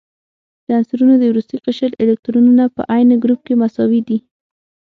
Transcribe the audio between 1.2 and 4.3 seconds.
وروستي قشر الکترونونه په عین ګروپ کې مساوي دي.